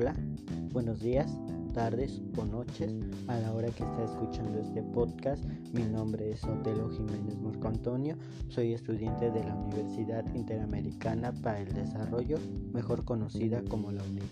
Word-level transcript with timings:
Hola, 0.00 0.14
buenos 0.72 1.00
días, 1.00 1.30
tardes 1.74 2.22
o 2.38 2.46
noches 2.46 2.90
a 3.28 3.38
la 3.38 3.52
hora 3.52 3.68
que 3.68 3.84
está 3.84 4.04
escuchando 4.04 4.58
este 4.58 4.82
podcast. 4.82 5.44
Mi 5.74 5.82
nombre 5.82 6.30
es 6.30 6.42
Otelo 6.42 6.88
Jiménez 6.88 7.38
Marco 7.38 7.68
Antonio, 7.68 8.16
soy 8.48 8.72
estudiante 8.72 9.30
de 9.30 9.44
la 9.44 9.54
Universidad 9.54 10.24
Interamericana 10.34 11.32
para 11.42 11.60
el 11.60 11.74
Desarrollo, 11.74 12.38
mejor 12.72 13.04
conocida 13.04 13.62
como 13.68 13.92
la 13.92 14.02
UNID. 14.04 14.22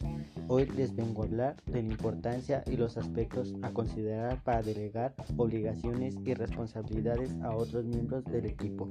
Hoy 0.48 0.70
les 0.74 0.96
vengo 0.96 1.20
a 1.20 1.26
hablar 1.26 1.56
de 1.66 1.82
la 1.82 1.88
importancia 1.90 2.64
y 2.66 2.78
los 2.78 2.96
aspectos 2.96 3.54
a 3.60 3.70
considerar 3.70 4.42
para 4.44 4.62
delegar 4.62 5.14
obligaciones 5.36 6.16
y 6.24 6.32
responsabilidades 6.32 7.34
a 7.42 7.54
otros 7.54 7.84
miembros 7.84 8.24
del 8.24 8.46
equipo. 8.46 8.88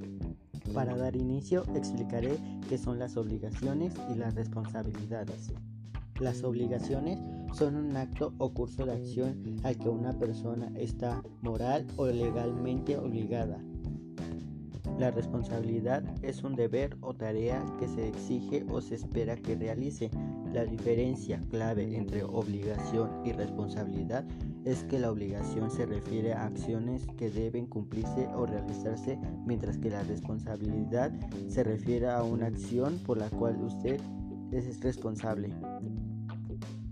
Para 0.75 0.96
dar 0.96 1.16
inicio 1.16 1.64
explicaré 1.73 2.37
qué 2.69 2.78
son 2.78 3.00
las 3.00 3.18
obligaciones 3.18 3.96
y 4.14 4.15
las 4.19 4.36
responsabilidades. 4.36 5.51
Las 6.20 6.44
obligaciones 6.44 7.20
son 7.54 7.76
un 7.76 7.96
acto 7.96 8.34
o 8.39 8.52
curso 8.52 8.86
de 8.86 8.94
acción 8.94 9.60
al 9.64 9.78
que 9.78 9.88
una 9.88 10.14
persona 10.14 10.71
está 10.76 11.21
moral 11.42 11.86
o 11.96 12.07
legalmente 12.07 12.98
obligada. 12.98 13.60
La 14.98 15.12
responsabilidad 15.12 16.04
es 16.24 16.43
un 16.43 16.56
deber 16.56 16.98
o 17.02 17.14
tarea 17.14 17.64
que 17.78 17.88
se 17.88 18.07
exige 18.07 18.66
o 18.68 18.82
se 18.82 18.96
espera 18.96 19.36
que 19.36 19.56
realice. 19.56 20.10
La 20.54 20.66
diferencia 20.66 21.40
clave 21.52 21.96
entre 21.96 22.24
obligación 22.24 23.12
y 23.24 23.32
responsabilidad 23.32 24.26
es 24.65 24.84
que 24.86 24.98
la 24.98 25.12
obligación 25.12 25.70
se 25.70 25.86
refiere 25.86 26.34
a 26.34 26.48
acciones 26.48 27.06
que 27.15 27.29
deben 27.29 27.68
cumplirse 27.68 28.28
o 28.36 28.48
realizarse, 28.48 29.20
mientras 29.46 29.78
que 29.78 29.92
la 29.92 30.02
responsabilidad 30.02 31.12
se 31.48 31.64
refiere 31.64 32.09
a 32.09 32.23
una 32.23 32.48
acción 32.48 32.98
por 33.06 33.20
la 33.20 33.30
cual 33.30 33.62
usted 33.62 34.02
es 34.52 34.80
responsable. 34.81 35.54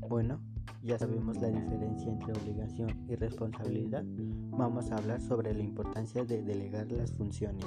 Bueno, 0.07 0.39
ya 0.83 0.99
sabemos 0.99 1.37
la 1.41 1.47
diferencia 1.47 2.11
entre 2.11 2.33
obligación 2.33 2.89
y 3.09 3.15
responsabilidad. 3.15 4.03
Vamos 4.51 4.91
a 4.91 4.97
hablar 4.97 5.19
sobre 5.19 5.53
la 5.53 5.63
importancia 5.63 6.23
de 6.23 6.43
delegar 6.43 6.91
las 6.91 7.11
funciones. 7.11 7.65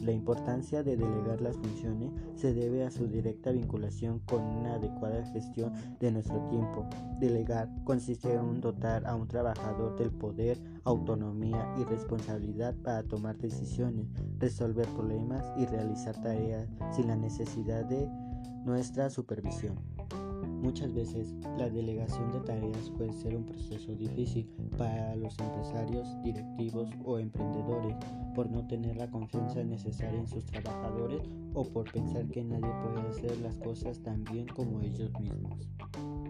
La 0.00 0.12
importancia 0.12 0.82
de 0.82 0.96
delegar 0.96 1.40
las 1.40 1.56
funciones 1.56 2.12
se 2.34 2.52
debe 2.52 2.84
a 2.84 2.90
su 2.90 3.08
directa 3.08 3.52
vinculación 3.52 4.20
con 4.20 4.42
una 4.42 4.74
adecuada 4.74 5.24
gestión 5.32 5.72
de 6.00 6.12
nuestro 6.12 6.40
tiempo. 6.48 6.86
Delegar 7.20 7.70
consiste 7.84 8.34
en 8.34 8.60
dotar 8.60 9.06
a 9.06 9.14
un 9.14 9.28
trabajador 9.28 9.96
del 9.96 10.10
poder, 10.10 10.58
autonomía 10.84 11.74
y 11.78 11.84
responsabilidad 11.84 12.74
para 12.82 13.02
tomar 13.02 13.38
decisiones, 13.38 14.06
resolver 14.38 14.86
problemas 14.88 15.44
y 15.58 15.66
realizar 15.66 16.20
tareas 16.22 16.68
sin 16.92 17.08
la 17.08 17.16
necesidad 17.16 17.84
de 17.84 18.08
nuestra 18.64 19.08
supervisión. 19.10 19.93
Muchas 20.64 20.94
veces 20.94 21.34
la 21.58 21.68
delegación 21.68 22.32
de 22.32 22.40
tareas 22.40 22.88
puede 22.96 23.12
ser 23.12 23.36
un 23.36 23.44
proceso 23.44 23.94
difícil 23.96 24.48
para 24.78 25.14
los 25.14 25.38
empresarios, 25.38 26.08
directivos 26.22 26.88
o 27.04 27.18
emprendedores 27.18 27.94
por 28.34 28.50
no 28.50 28.66
tener 28.66 28.96
la 28.96 29.10
confianza 29.10 29.62
necesaria 29.62 30.18
en 30.18 30.26
sus 30.26 30.46
trabajadores 30.46 31.20
o 31.52 31.64
por 31.64 31.92
pensar 31.92 32.26
que 32.28 32.42
nadie 32.42 32.72
puede 32.82 33.06
hacer 33.06 33.38
las 33.40 33.58
cosas 33.58 34.02
tan 34.02 34.24
bien 34.24 34.46
como 34.46 34.80
ellos 34.80 35.12
mismos. 35.20 35.68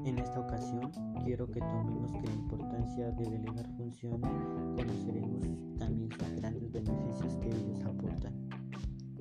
En 0.05 0.19
esta 0.19 0.41
ocasión 0.41 0.91
quiero 1.25 1.49
que 1.49 1.61
tomemos 1.61 2.11
que 2.11 2.27
la 2.27 2.35
importancia 2.35 3.13
de 3.13 3.31
delegar 3.31 3.69
funciones 3.77 4.31
conoceremos 4.77 5.45
también 5.79 6.11
sus 6.11 6.33
grandes 6.41 6.73
beneficios 6.73 7.37
que 7.37 7.51
ellos 7.51 7.85
aportan. 7.85 8.44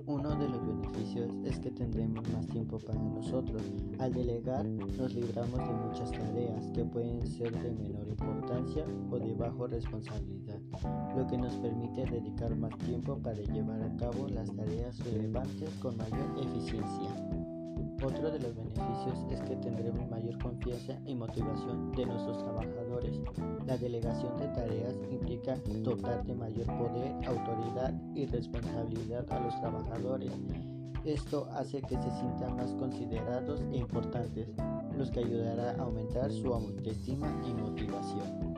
Uno 0.06 0.36
de 0.36 0.50
los 0.50 0.66
beneficios 0.68 1.32
es 1.46 1.60
que 1.60 1.72
tendremos 1.72 2.30
más 2.34 2.46
tiempo 2.48 2.78
para 2.78 3.00
nosotros. 3.00 3.62
Al 4.00 4.14
delegar 4.14 4.66
nos 4.66 5.14
libramos 5.14 5.60
de 5.60 5.74
muchas 5.74 6.12
tareas 6.12 6.68
que 6.74 6.84
pueden 6.84 7.26
ser 7.26 7.52
de 7.52 7.72
menor 7.72 8.08
importancia 8.10 8.86
o 9.10 9.18
de 9.18 9.34
bajo 9.34 9.68
responsabilidad, 9.68 10.60
lo 11.16 11.26
que 11.28 11.38
nos 11.38 11.56
permite 11.56 12.06
dedicar 12.06 12.54
más 12.58 12.78
tiempo 12.80 13.18
para 13.18 13.40
llevar 13.42 13.82
a 13.82 13.96
cabo 13.96 14.28
las 14.28 14.54
tareas 14.54 15.00
relevantes 15.06 15.70
con 15.82 15.96
mayor 15.96 16.38
eficiencia. 16.38 17.63
Otro 18.06 18.32
de 18.32 18.40
los 18.40 18.54
beneficios 18.54 19.18
es 19.32 19.40
que 19.42 19.56
tendremos 19.56 20.10
mayor 20.10 20.38
confianza 20.40 21.00
y 21.06 21.16
motivación 21.16 21.94
de 21.94 22.06
nuestros 22.06 22.38
trabajadores. 22.40 23.22
La 23.66 23.78
delegación 23.78 24.38
de 24.38 24.48
tareas 24.50 24.96
implica 25.10 25.56
dotar 25.82 26.26
de 26.26 26.36
mayor 26.36 26.66
poder, 26.66 27.14
autoridad 27.26 27.94
y 28.14 28.26
responsabilidad 28.26 29.26
a 29.32 29.40
los 29.40 29.58
trabajadores. 29.62 30.34
Esto 31.06 31.48
hace 31.54 31.82
que 31.82 31.96
se 31.96 32.12
sientan 32.12 32.58
más 32.58 32.74
considerados 32.76 33.62
e 33.72 33.78
importantes, 33.78 34.50
los 34.98 35.10
que 35.10 35.22
ayudará 35.22 35.72
a 35.72 35.84
aumentar 35.84 36.30
su 36.30 36.54
autoestima 36.54 37.42
y 37.48 37.54
motivación. 37.54 38.54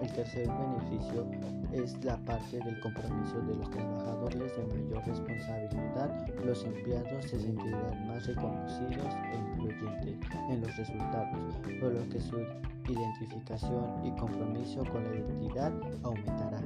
El 0.00 0.12
tercer 0.12 0.48
beneficio 0.48 1.26
es 1.72 2.04
la 2.04 2.16
parte 2.24 2.58
del 2.58 2.78
compromiso 2.80 3.40
de 3.42 3.54
los 3.54 3.70
trabajadores 3.70 4.56
de 4.56 4.66
mayor 4.66 5.06
responsabilidad. 5.06 6.28
Los 6.44 6.64
empleados 6.64 7.24
se 7.24 7.40
sentirán 7.40 8.08
más 8.08 8.26
reconocidos 8.26 9.06
e 9.32 9.36
influyentes 9.36 10.18
en 10.50 10.60
los 10.60 10.76
resultados, 10.76 11.56
por 11.80 11.92
lo 11.92 12.08
que 12.10 12.20
su 12.20 12.36
identificación 12.88 14.04
y 14.04 14.10
compromiso 14.12 14.84
con 14.84 15.04
la 15.04 15.16
identidad 15.16 15.72
aumentará. 16.02 16.60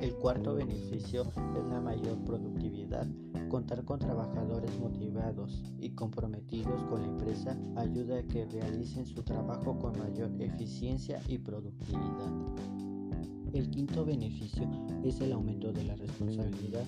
El 0.00 0.14
cuarto 0.14 0.54
beneficio 0.54 1.22
es 1.22 1.64
la 1.70 1.80
mayor 1.80 2.18
productividad. 2.24 3.06
Contar 3.48 3.84
con 3.84 3.98
trabajadores 3.98 4.78
motivados 4.78 5.62
y 5.80 5.90
comprometidos 5.90 6.82
con 6.84 7.02
la 7.02 7.08
empresa 7.08 7.56
ayuda 7.76 8.18
a 8.18 8.22
que 8.22 8.44
realicen 8.46 9.06
su 9.06 9.22
trabajo 9.22 9.78
con 9.78 9.98
mayor 9.98 10.30
eficiencia 10.40 11.20
y 11.26 11.38
productividad. 11.38 12.87
El 13.52 13.70
quinto 13.70 14.04
beneficio 14.04 14.68
es 15.04 15.20
el 15.20 15.32
aumento 15.32 15.72
de 15.72 15.84
la 15.84 15.96
responsabilidad. 15.96 16.84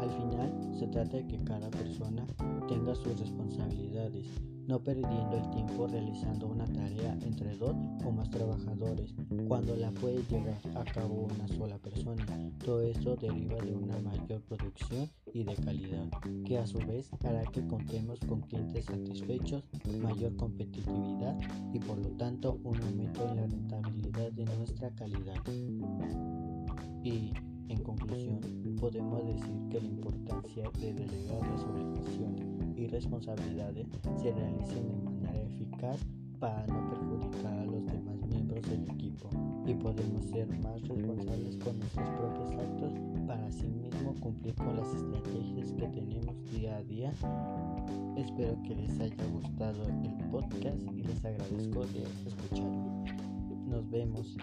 Al 0.00 0.10
final 0.10 0.76
se 0.78 0.86
trata 0.88 1.16
de 1.16 1.26
que 1.26 1.42
cada 1.44 1.70
persona 1.70 2.26
tenga 2.68 2.94
sus 2.94 3.18
responsabilidades 3.18 4.26
no 4.66 4.82
perdiendo 4.82 5.36
el 5.36 5.50
tiempo 5.50 5.86
realizando 5.86 6.46
una 6.46 6.64
tarea 6.64 7.16
entre 7.22 7.56
dos 7.56 7.76
o 8.04 8.10
más 8.10 8.30
trabajadores, 8.30 9.14
cuando 9.46 9.76
la 9.76 9.90
puede 9.90 10.22
llevar 10.30 10.58
a 10.74 10.84
cabo 10.84 11.28
una 11.34 11.46
sola 11.48 11.78
persona. 11.78 12.24
Todo 12.64 12.82
esto 12.82 13.16
deriva 13.16 13.56
de 13.56 13.74
una 13.74 13.98
mayor 13.98 14.40
producción 14.42 15.08
y 15.32 15.44
de 15.44 15.54
calidad, 15.56 16.08
que 16.46 16.58
a 16.58 16.66
su 16.66 16.78
vez 16.78 17.10
hará 17.24 17.42
que 17.44 17.66
contemos 17.66 18.18
con 18.20 18.40
clientes 18.42 18.86
satisfechos, 18.86 19.64
mayor 20.00 20.34
competitividad 20.36 21.38
y 21.72 21.78
por 21.80 21.98
lo 21.98 22.08
tanto 22.16 22.58
un 22.64 22.80
aumento 22.80 23.28
en 23.30 23.33
calidad. 24.90 25.36
Y 27.02 27.32
en 27.68 27.82
conclusión, 27.82 28.40
podemos 28.80 29.26
decir 29.26 29.54
que 29.70 29.80
la 29.80 29.86
importancia 29.86 30.70
de 30.80 30.92
delegar 30.92 31.40
las 31.50 31.62
obligaciones 31.64 32.46
y 32.76 32.86
responsabilidades 32.88 33.86
se 34.20 34.32
realicen 34.32 34.88
de 34.88 34.96
manera 34.96 35.42
eficaz 35.42 35.98
para 36.38 36.66
no 36.66 36.90
perjudicar 36.90 37.58
a 37.58 37.64
los 37.64 37.86
demás 37.86 38.16
miembros 38.28 38.62
del 38.68 38.84
equipo 38.90 39.30
y 39.66 39.74
podemos 39.74 40.24
ser 40.26 40.46
más 40.62 40.82
responsables 40.82 41.56
con 41.56 41.78
nuestros 41.78 42.10
propios 42.10 42.50
actos 42.50 42.92
para 43.26 43.46
así 43.46 43.66
mismo 43.66 44.14
cumplir 44.20 44.54
con 44.56 44.76
las 44.76 44.88
estrategias 44.94 45.72
que 45.72 45.86
tenemos 45.88 46.50
día 46.50 46.76
a 46.76 46.82
día. 46.82 47.12
Espero 48.16 48.60
que 48.62 48.76
les 48.76 49.00
haya 49.00 49.24
gustado 49.32 49.82
el 50.02 50.28
podcast 50.30 50.82
y 50.94 51.02
les 51.02 51.24
agradezco 51.24 51.86
de 51.86 52.02
escucharme. 52.26 52.93
Nos 53.74 53.90
vemos. 53.90 54.36